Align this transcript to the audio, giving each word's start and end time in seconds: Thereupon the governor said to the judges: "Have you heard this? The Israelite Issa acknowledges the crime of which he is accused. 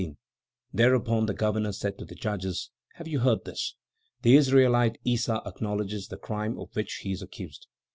Thereupon 0.73 1.27
the 1.27 1.33
governor 1.35 1.71
said 1.71 1.99
to 1.99 2.05
the 2.05 2.15
judges: 2.15 2.71
"Have 2.95 3.07
you 3.07 3.19
heard 3.19 3.45
this? 3.45 3.75
The 4.23 4.35
Israelite 4.35 4.99
Issa 5.05 5.43
acknowledges 5.45 6.07
the 6.07 6.17
crime 6.17 6.57
of 6.57 6.75
which 6.75 7.01
he 7.03 7.11
is 7.11 7.21
accused. 7.21 7.67